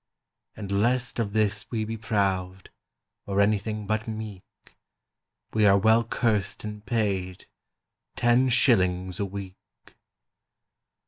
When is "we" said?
1.69-1.85, 5.53-5.67